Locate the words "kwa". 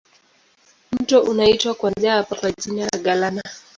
2.35-2.51